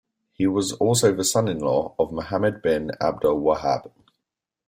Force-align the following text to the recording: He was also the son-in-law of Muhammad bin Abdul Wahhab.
He 0.33 0.47
was 0.47 0.73
also 0.73 1.13
the 1.13 1.23
son-in-law 1.23 1.93
of 1.99 2.11
Muhammad 2.11 2.63
bin 2.63 2.89
Abdul 2.99 3.39
Wahhab. 3.39 3.91